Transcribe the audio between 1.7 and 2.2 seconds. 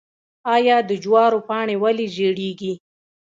ولې